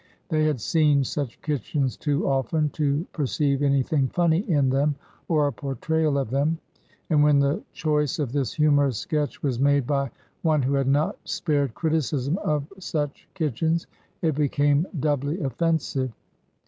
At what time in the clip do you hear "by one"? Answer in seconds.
9.85-10.63